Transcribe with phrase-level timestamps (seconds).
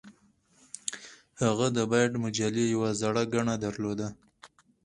[1.43, 4.07] هغه د بایټ مجلې یوه زړه ګڼه درلوده